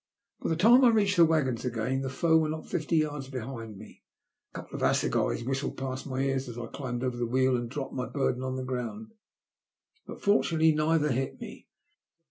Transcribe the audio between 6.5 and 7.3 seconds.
I climbed over the